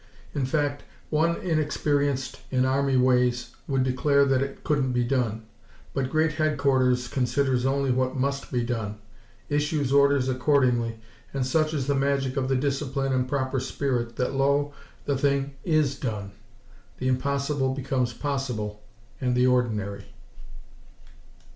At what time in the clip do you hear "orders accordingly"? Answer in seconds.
9.93-10.99